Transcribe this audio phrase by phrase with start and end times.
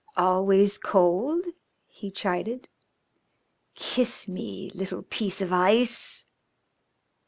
[0.17, 1.45] "Always cold?"
[1.85, 2.67] he chided.
[3.75, 6.25] "Kiss me, little piece of ice."